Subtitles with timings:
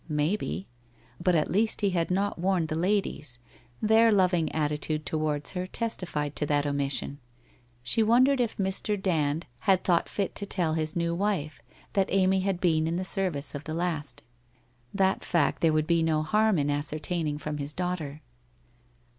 [0.09, 0.65] Maybe?
[1.23, 3.37] But at least he had not warned the ladies;
[3.83, 7.19] their loving attitude towards her testified to that omission.
[7.83, 8.99] She wondered if Mr.
[8.99, 11.61] Dand had thought fit to tell his new wife
[11.93, 14.23] that Amy had been in the service of the last?
[14.91, 18.21] That fact there would be no harm in aecertaining from his daughter.